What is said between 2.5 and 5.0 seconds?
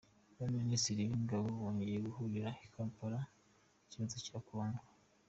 i Kampala ku kibazo cya Congo